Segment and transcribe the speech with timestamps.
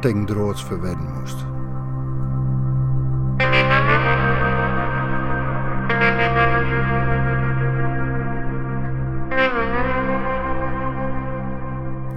[0.00, 1.36] droods verwedden moest.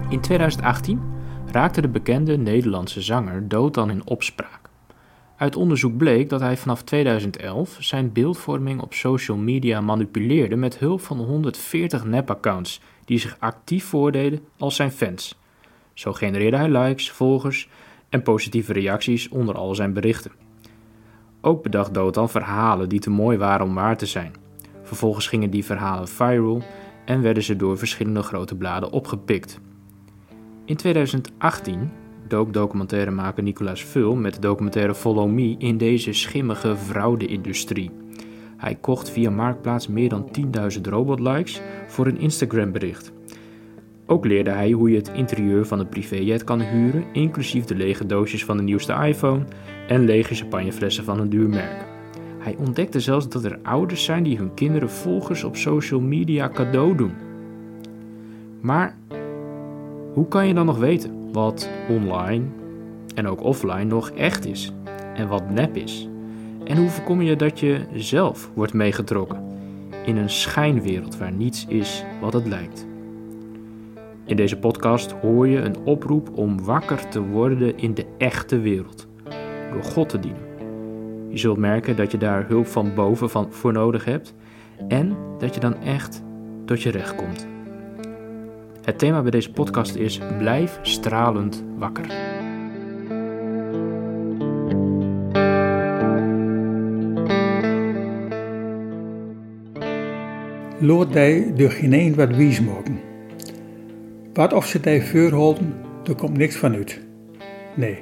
[0.10, 1.02] In 2018
[1.52, 4.70] raakte de bekende Nederlandse zanger dood dan in opspraak.
[5.38, 11.02] Uit onderzoek bleek dat hij vanaf 2011 zijn beeldvorming op social media manipuleerde met hulp
[11.02, 15.42] van 140 nepaccounts die zich actief voordeden als zijn fans.
[15.94, 17.70] Zo genereerde hij likes, volgers
[18.10, 20.32] en positieve reacties onder al zijn berichten.
[21.42, 24.34] Ook bedacht Dotan verhalen die te mooi waren om waar te zijn.
[24.84, 26.64] Vervolgens gingen die verhalen viral
[27.06, 29.60] en werden ze door verschillende grote bladen opgepikt.
[30.66, 31.92] In 2018
[32.28, 37.92] dook documentairemaker Nicolas Vul met de documentaire Follow Me in deze schimmige fraude-industrie.
[38.58, 40.30] Hij kocht via Marktplaats meer dan
[40.76, 43.12] 10.000 robotlikes voor een Instagram-bericht.
[44.06, 48.06] Ook leerde hij hoe je het interieur van een privéjet kan huren, inclusief de lege
[48.06, 49.44] doosjes van de nieuwste iPhone
[49.88, 51.86] en lege champagneflessen van een duur merk.
[52.40, 56.96] Hij ontdekte zelfs dat er ouders zijn die hun kinderen volgers op social media cadeau
[56.96, 57.14] doen.
[58.62, 58.98] Maar
[60.14, 62.46] hoe kan je dan nog weten wat online
[63.16, 64.72] en ook offline nog echt is
[65.16, 66.10] en wat nep is?
[66.64, 69.44] En hoe voorkom je dat je zelf wordt meegetrokken
[70.06, 72.92] in een schijnwereld waar niets is wat het lijkt?
[74.26, 79.08] In deze podcast hoor je een oproep om wakker te worden in de echte wereld,
[79.72, 80.42] door God te dienen.
[81.30, 84.34] Je zult merken dat je daar hulp van boven van voor nodig hebt
[84.88, 86.24] en dat je dan echt
[86.66, 87.48] tot je recht komt.
[88.82, 92.06] Het thema bij deze podcast is Blijf stralend wakker.
[100.80, 103.13] Lood hij de geen wat wies mogen.
[104.34, 105.74] Wat of ze die voorholden,
[106.04, 107.00] er komt niks van uit.
[107.76, 107.98] Nee,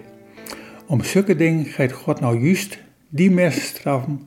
[0.86, 4.22] om zulke dingen gaat God nou juist die mensen straffen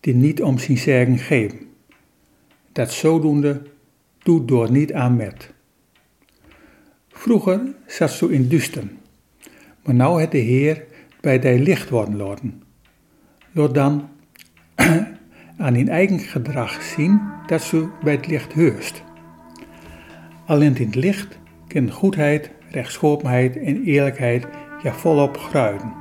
[0.00, 1.58] die niet om zijn zeggen geven.
[2.72, 3.62] Dat zodoende
[4.22, 5.52] doet door niet aan met.
[7.08, 8.84] Vroeger zat zo in duister,
[9.84, 10.84] maar nou het de Heer
[11.20, 12.62] bij die licht worden laten.
[13.52, 14.08] Laat dan
[15.64, 19.02] aan hun eigen gedrag zien dat ze bij het licht heerst.
[20.46, 24.46] Alleen in het licht kan goedheid, rechtschopenheid en eerlijkheid
[24.82, 25.92] ja volop gruiden.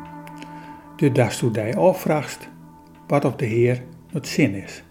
[0.96, 2.50] Dus dat je afvraagt
[3.08, 3.82] wat op de Heer
[4.12, 4.84] het zin is.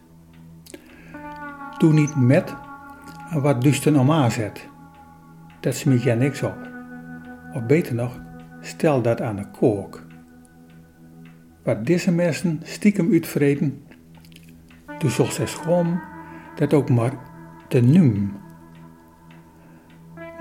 [1.78, 2.54] Doe niet met
[3.32, 4.68] wat duister om aanzet
[5.60, 6.70] dat smiet je niks op.
[7.52, 8.20] Of beter nog,
[8.60, 10.02] stel dat aan de kook.
[11.62, 13.82] Wat deze mensen stiekem uitvreden,
[14.98, 16.00] toen zocht zij schoon
[16.54, 17.12] dat ook maar
[17.68, 18.41] te noemen.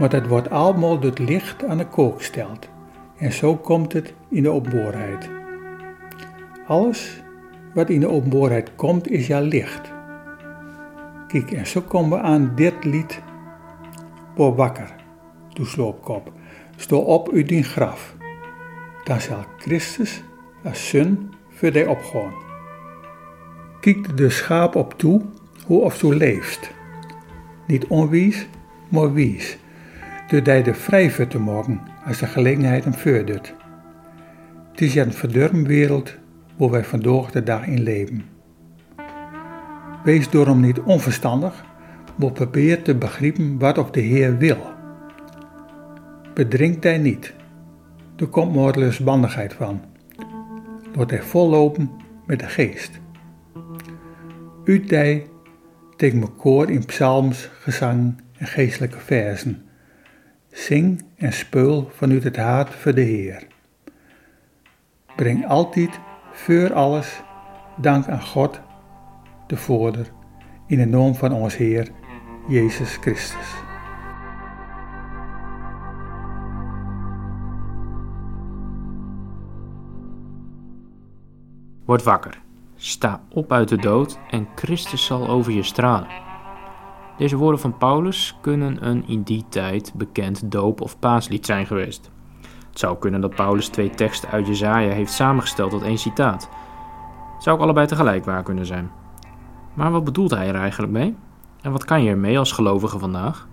[0.02, 2.70] Maar dat wordt allemaal door het licht aan de kook gesteld.
[3.18, 5.30] En zo komt het in de openbaarheid.
[6.68, 7.22] Alles
[7.74, 9.92] wat in de openbaarheid komt is ja licht.
[11.28, 13.22] Kijk, en zo komen we aan dit lied.
[14.36, 14.96] Word wakker
[15.54, 16.32] toe sloopkop,
[16.76, 18.16] sto op uit die graf.
[19.04, 20.24] Dan zal Christus
[20.64, 22.34] als zon voor die opgaan.
[23.80, 25.22] Kijk de schaap op toe,
[25.66, 26.72] hoe of zo leeft.
[27.68, 28.48] Niet onwies,
[28.90, 29.60] maar wies.
[30.32, 33.54] Doordat de vrij te morgen als de gelegenheid hem voordoet.
[34.72, 36.18] Het is een verdurmde wereld
[36.58, 38.24] waar wij vandaag de dag in leven.
[40.04, 41.66] Wees daarom niet onverstandig,
[42.16, 44.58] maar probeer te begrijpen wat of de Heer wil.
[46.34, 47.34] Bedrink hij niet.
[48.18, 49.82] Er komt maar bandigheid van.
[50.96, 51.92] Laat hij vollopen
[52.26, 53.00] met de geest.
[54.66, 55.28] Uit hij
[55.96, 59.70] tegen koor in psalms, gezang en geestelijke versen.
[60.52, 63.48] Zing en speul vanuit het hart voor de Heer.
[65.16, 66.00] Breng altijd,
[66.32, 67.22] voor alles,
[67.78, 68.60] dank aan God,
[69.48, 70.12] de Vader,
[70.68, 71.92] in de naam van ons Heer,
[72.48, 73.56] Jezus Christus.
[81.86, 82.42] Word wakker,
[82.76, 86.31] sta op uit de dood en Christus zal over je stralen.
[87.22, 92.12] Deze woorden van Paulus kunnen een in die tijd bekend doop- of paaslied zijn geweest.
[92.70, 96.50] Het zou kunnen dat Paulus twee teksten uit Jezaja heeft samengesteld tot één citaat.
[97.34, 98.92] Het zou ook allebei tegelijk waar kunnen zijn.
[99.74, 101.16] Maar wat bedoelt hij er eigenlijk mee?
[101.62, 103.48] En wat kan je ermee als gelovige vandaag?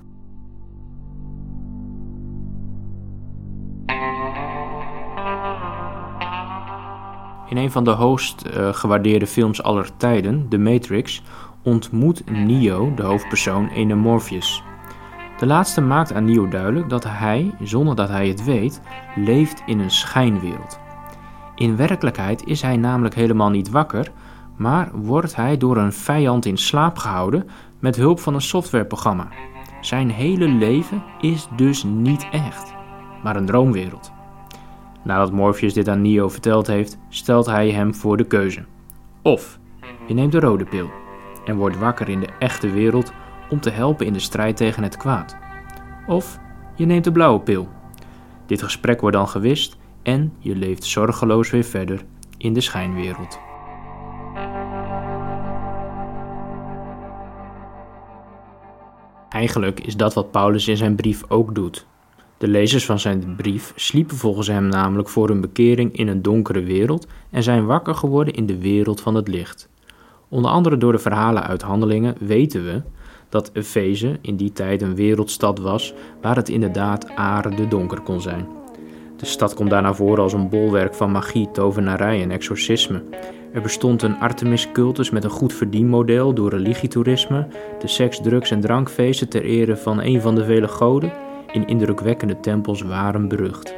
[7.49, 11.23] In een van de hoogst uh, gewaardeerde films aller tijden, The Matrix,
[11.69, 14.62] ontmoet Neo, de hoofdpersoon, een Morpheus.
[15.38, 18.81] De laatste maakt aan Neo duidelijk dat hij, zonder dat hij het weet,
[19.15, 20.79] leeft in een schijnwereld.
[21.55, 24.12] In werkelijkheid is hij namelijk helemaal niet wakker,
[24.56, 27.49] maar wordt hij door een vijand in slaap gehouden
[27.79, 29.29] met hulp van een softwareprogramma.
[29.81, 32.75] Zijn hele leven is dus niet echt,
[33.23, 34.12] maar een droomwereld.
[35.03, 38.65] Nadat Morpheus dit aan Neo verteld heeft, stelt hij hem voor de keuze.
[39.23, 39.59] Of
[40.06, 40.91] je neemt de rode pil
[41.48, 43.12] en wordt wakker in de echte wereld
[43.50, 45.36] om te helpen in de strijd tegen het kwaad.
[46.06, 46.38] Of
[46.74, 47.68] je neemt de blauwe pil.
[48.46, 52.04] Dit gesprek wordt dan gewist en je leeft zorgeloos weer verder
[52.38, 53.38] in de schijnwereld.
[59.28, 61.86] Eigenlijk is dat wat Paulus in zijn brief ook doet.
[62.38, 66.62] De lezers van zijn brief sliepen volgens hem namelijk voor hun bekering in een donkere
[66.62, 69.68] wereld en zijn wakker geworden in de wereld van het licht.
[70.28, 72.82] Onder andere door de verhalen uit Handelingen weten we
[73.28, 78.46] dat Efeze in die tijd een wereldstad was waar het inderdaad aarde donker kon zijn.
[79.16, 83.02] De stad komt daarna voor als een bolwerk van magie, tovenarij en exorcisme.
[83.52, 87.46] Er bestond een Artemis-cultus met een goed verdienmodel door religietoerisme,
[87.78, 91.12] de seks, drugs en drankfeesten ter ere van een van de vele goden
[91.52, 93.74] in indrukwekkende tempels waren berucht.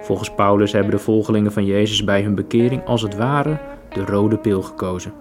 [0.00, 3.58] Volgens Paulus hebben de volgelingen van Jezus bij hun bekering als het ware
[3.92, 5.12] de rode pil gekozen.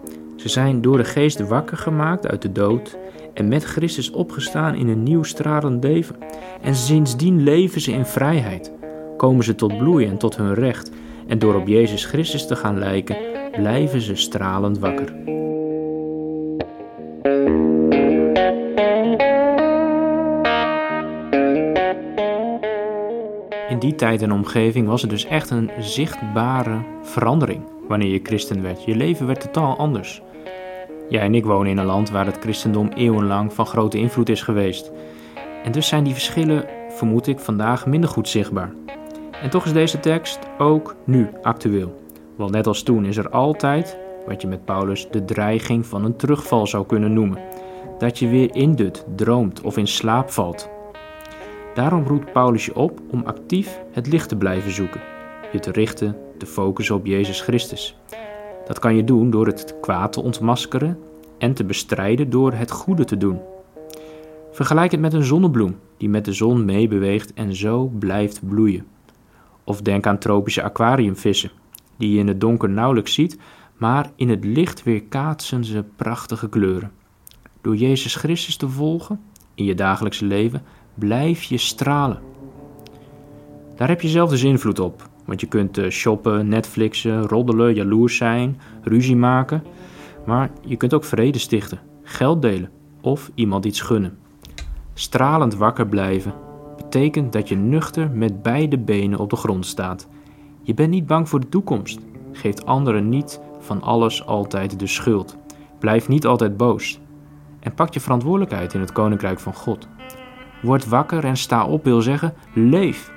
[0.48, 2.98] Ze zijn door de geest wakker gemaakt uit de dood
[3.34, 6.16] en met Christus opgestaan in een nieuw stralend leven.
[6.62, 8.72] En sindsdien leven ze in vrijheid.
[9.18, 10.92] Komen ze tot bloeien en tot hun recht.
[11.28, 13.18] En door op Jezus Christus te gaan lijken,
[13.52, 15.16] blijven ze stralend wakker.
[23.70, 28.62] In die tijd en omgeving was er dus echt een zichtbare verandering wanneer je christen
[28.62, 28.84] werd.
[28.84, 30.22] Je leven werd totaal anders.
[31.10, 34.42] Jij en ik wonen in een land waar het christendom eeuwenlang van grote invloed is
[34.42, 34.92] geweest.
[35.64, 38.72] En dus zijn die verschillen, vermoed ik, vandaag minder goed zichtbaar.
[39.42, 42.02] En toch is deze tekst ook nu actueel.
[42.36, 46.16] Want net als toen is er altijd, wat je met Paulus de dreiging van een
[46.16, 47.40] terugval zou kunnen noemen.
[47.98, 50.70] Dat je weer indut, droomt of in slaap valt.
[51.74, 55.02] Daarom roept Paulus je op om actief het licht te blijven zoeken.
[55.52, 57.98] Je te richten, te focussen op Jezus Christus.
[58.68, 61.00] Dat kan je doen door het kwaad te ontmaskeren
[61.38, 63.40] en te bestrijden door het goede te doen.
[64.52, 68.86] Vergelijk het met een zonnebloem die met de zon meebeweegt en zo blijft bloeien.
[69.64, 71.52] Of denk aan tropische aquariumvissen,
[71.98, 73.38] die je in het donker nauwelijks ziet,
[73.78, 76.92] maar in het licht weer kaatsen ze prachtige kleuren.
[77.62, 79.20] Door Jezus Christus te volgen
[79.54, 82.20] in je dagelijkse leven, blijf je stralen.
[83.76, 88.16] Daar heb je zelf dus invloed op, want je kunt eh, shoppen, Netflixen, roddelen, jaloers
[88.16, 89.64] zijn, ruzie maken.
[90.26, 92.70] Maar je kunt ook vrede stichten, geld delen
[93.02, 94.18] of iemand iets gunnen.
[94.94, 96.34] Stralend wakker blijven
[96.78, 100.08] betekent dat je nuchter met beide benen op de grond staat.
[100.62, 102.00] Je bent niet bang voor de toekomst.
[102.32, 105.38] Geeft anderen niet van alles altijd de schuld.
[105.80, 107.00] Blijf niet altijd boos.
[107.60, 109.88] En pak je verantwoordelijkheid in het koninkrijk van God.
[110.62, 113.12] Word wakker en sta op wil zeggen: leef.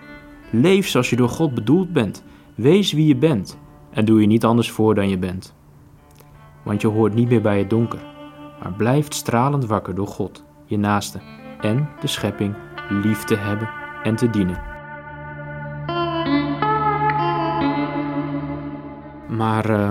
[0.50, 2.25] Leef zoals je door God bedoeld bent.
[2.54, 3.59] Wees wie je bent
[3.90, 5.54] en doe je niet anders voor dan je bent.
[6.62, 8.00] Want je hoort niet meer bij het donker,
[8.62, 11.21] maar blijft stralend wakker door God, je naaste
[11.61, 12.54] en de schepping
[12.88, 13.69] lief te hebben
[14.02, 14.62] en te dienen.
[19.28, 19.90] Maar uh,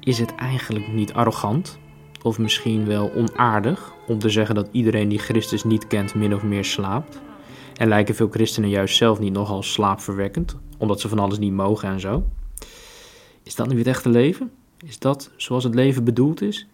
[0.00, 1.78] is het eigenlijk niet arrogant,
[2.22, 6.42] of misschien wel onaardig, om te zeggen dat iedereen die Christus niet kent min of
[6.42, 7.20] meer slaapt?
[7.80, 11.88] En lijken veel christenen juist zelf niet nogal slaapverwekkend, omdat ze van alles niet mogen
[11.88, 12.24] en zo.
[13.42, 14.50] Is dat nu het echte leven?
[14.86, 16.66] Is dat zoals het leven bedoeld is?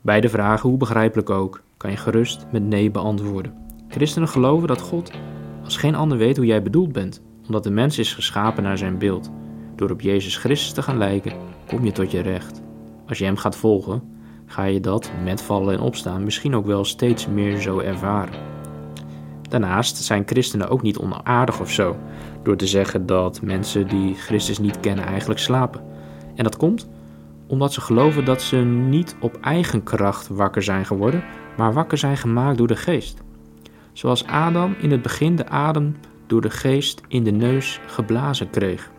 [0.00, 3.54] Beide vragen, hoe begrijpelijk ook, kan je gerust met nee beantwoorden.
[3.88, 5.10] Christenen geloven dat God
[5.64, 8.98] als geen ander weet hoe jij bedoeld bent, omdat de mens is geschapen naar zijn
[8.98, 9.30] beeld.
[9.76, 11.32] Door op Jezus Christus te gaan lijken,
[11.66, 12.62] kom je tot je recht.
[13.08, 14.02] Als je Hem gaat volgen,
[14.46, 18.59] ga je dat met vallen en opstaan misschien ook wel steeds meer zo ervaren.
[19.50, 21.96] Daarnaast zijn christenen ook niet onaardig of zo,
[22.42, 25.80] door te zeggen dat mensen die Christus niet kennen eigenlijk slapen.
[26.34, 26.88] En dat komt
[27.46, 31.24] omdat ze geloven dat ze niet op eigen kracht wakker zijn geworden,
[31.56, 33.22] maar wakker zijn gemaakt door de geest.
[33.92, 38.90] Zoals Adam in het begin de adem door de geest in de neus geblazen kreeg.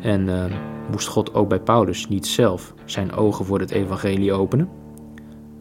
[0.00, 0.44] En uh,
[0.90, 4.68] moest God ook bij Paulus niet zelf zijn ogen voor het evangelie openen?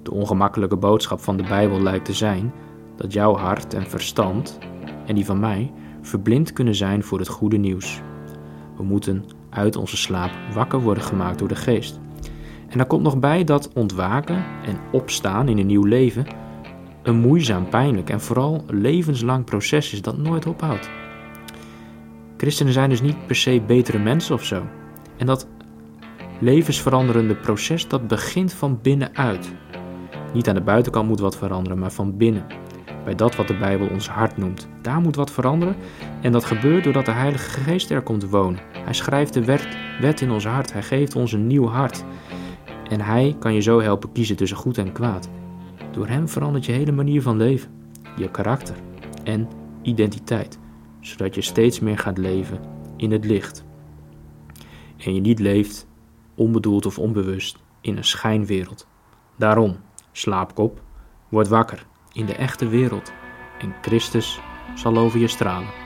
[0.03, 2.53] De ongemakkelijke boodschap van de Bijbel lijkt te zijn
[2.95, 4.57] dat jouw hart en verstand,
[5.05, 5.71] en die van mij,
[6.01, 8.01] verblind kunnen zijn voor het goede nieuws.
[8.77, 11.99] We moeten uit onze slaap wakker worden gemaakt door de geest.
[12.69, 16.25] En daar komt nog bij dat ontwaken en opstaan in een nieuw leven
[17.03, 20.89] een moeizaam, pijnlijk en vooral levenslang proces is dat nooit ophoudt.
[22.37, 24.63] Christenen zijn dus niet per se betere mensen of zo.
[25.17, 25.47] En dat
[26.39, 29.53] levensveranderende proces dat begint van binnenuit.
[30.33, 32.45] Niet aan de buitenkant moet wat veranderen, maar van binnen.
[33.03, 34.67] Bij dat wat de Bijbel ons hart noemt.
[34.81, 35.75] Daar moet wat veranderen
[36.21, 38.59] en dat gebeurt doordat de Heilige Geest er komt wonen.
[38.77, 39.67] Hij schrijft de wet,
[40.01, 42.03] wet in ons hart, hij geeft ons een nieuw hart.
[42.89, 45.29] En hij kan je zo helpen kiezen tussen goed en kwaad.
[45.91, 47.71] Door hem verandert je hele manier van leven,
[48.17, 48.75] je karakter
[49.23, 49.47] en
[49.81, 50.59] identiteit,
[50.99, 52.59] zodat je steeds meer gaat leven
[52.97, 53.63] in het licht.
[54.97, 55.87] En je niet leeft,
[56.35, 58.87] onbedoeld of onbewust, in een schijnwereld.
[59.37, 59.75] Daarom,
[60.13, 60.81] slaapkop,
[61.29, 63.11] word wakker in de echte wereld
[63.59, 64.39] en Christus
[64.75, 65.82] zal over je stralen.